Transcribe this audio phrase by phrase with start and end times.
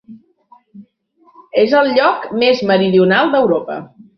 [1.65, 3.79] És el lloc més meridional d'Europa.